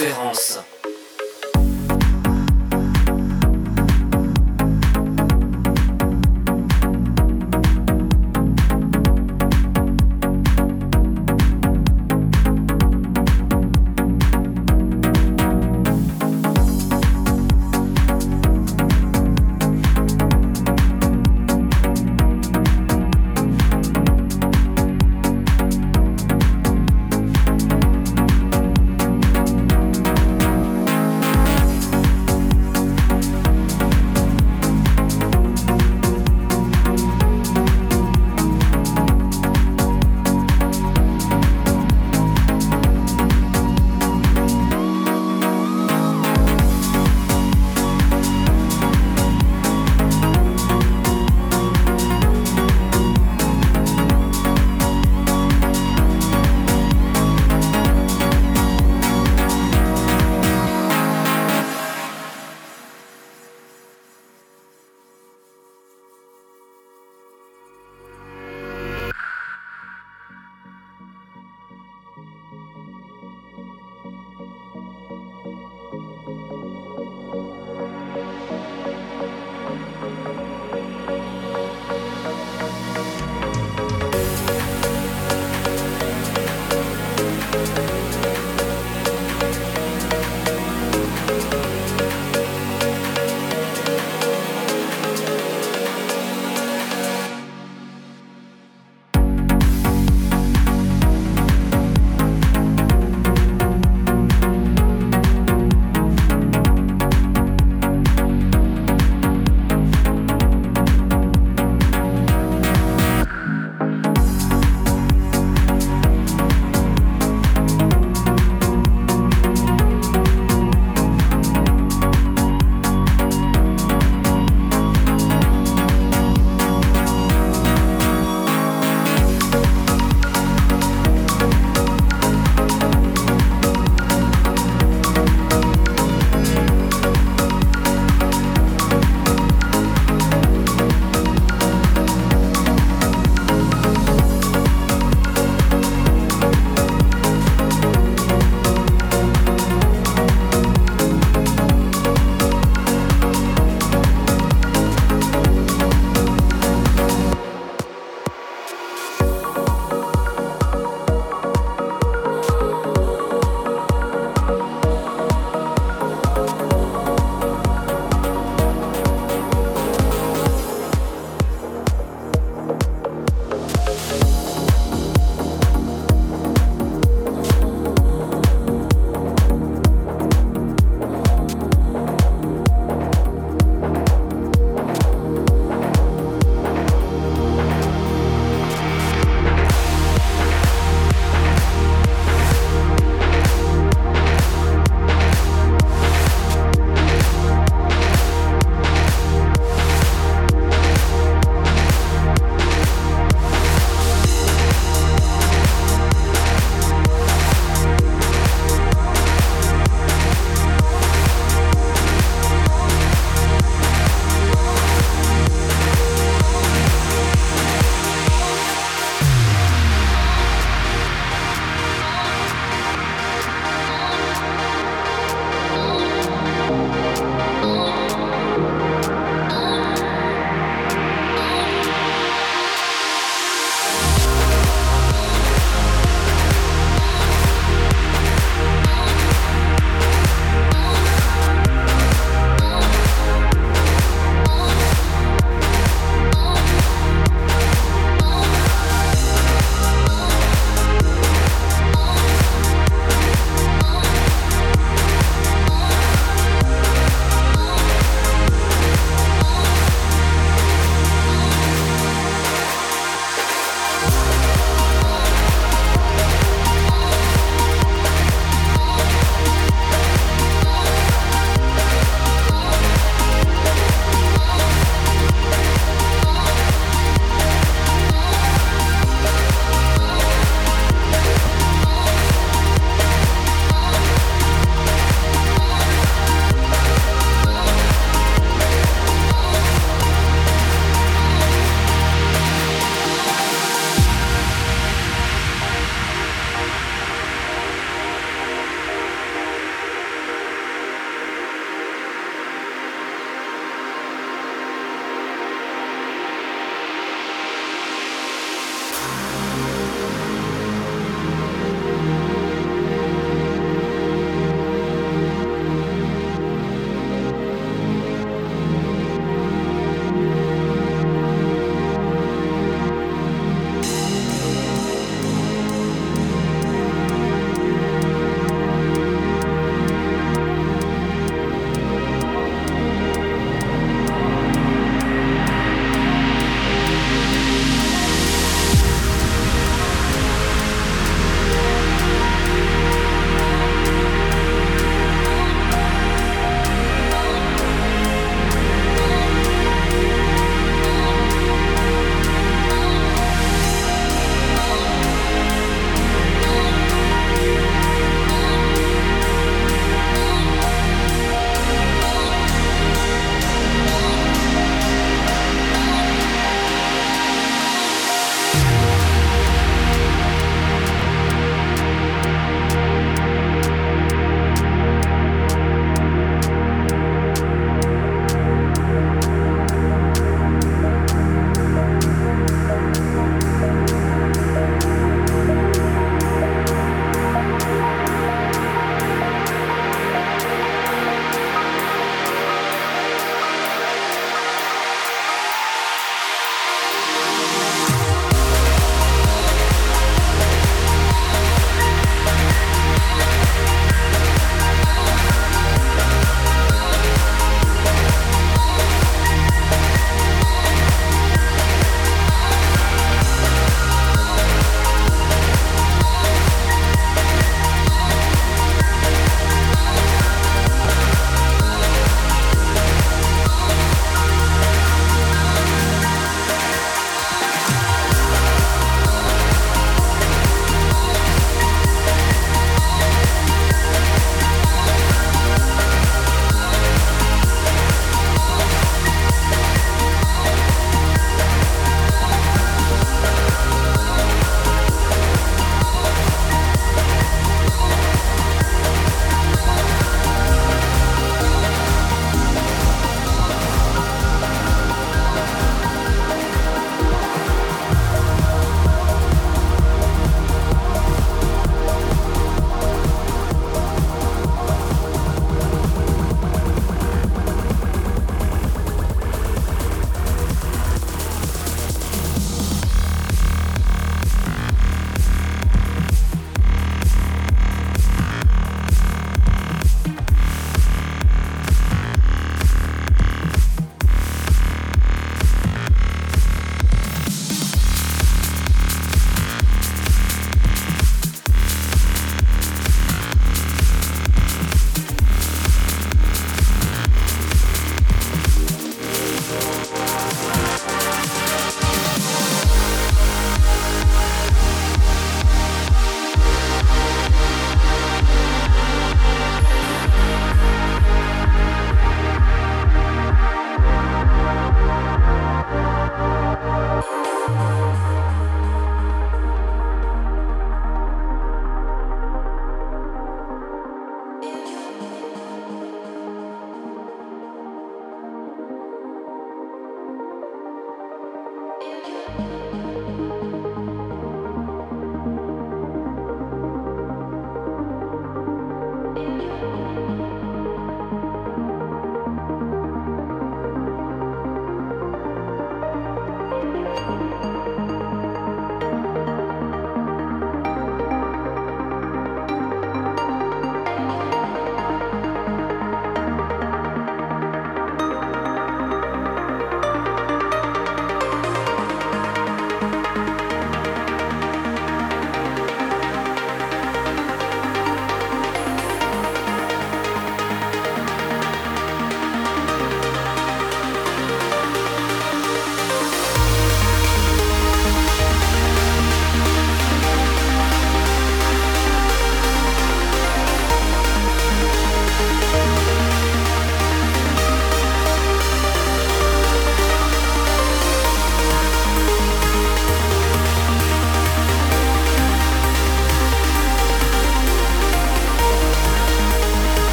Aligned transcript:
conférence. 0.00 0.49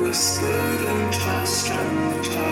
Whispered 0.00 0.48
and 0.48 1.12
tossed 1.12 1.70
and 1.70 2.24
tossed. 2.24 2.49